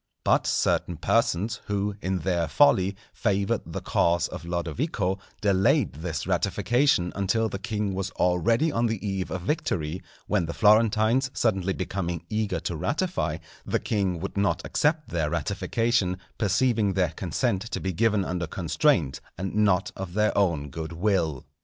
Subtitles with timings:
[0.23, 7.13] But certain persons, who, in their folly, favoured the cause of Lodovico, delayed this ratification
[7.15, 12.25] until the king was already on the eve of victory; when the Florentines suddenly becoming
[12.31, 17.93] eager to ratify, the king would not accept their ratification, perceiving their consent to be
[17.93, 21.45] given under constraint and not of their own good will.